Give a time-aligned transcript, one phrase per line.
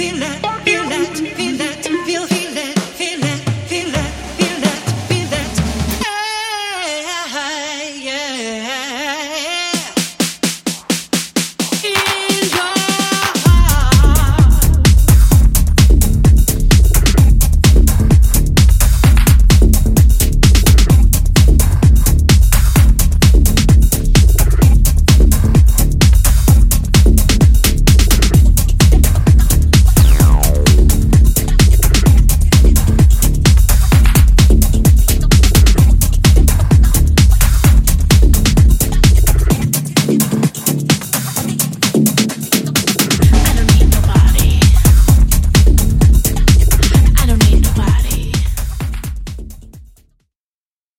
[0.00, 0.49] feel it.